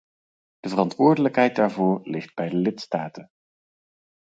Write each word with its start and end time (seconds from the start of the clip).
De 0.59 0.69
verantwoordelijkheid 0.69 1.55
daarvoor 1.55 1.99
ligt 2.03 2.35
bij 2.35 2.49
de 2.49 2.55
lidstaten. 2.55 3.29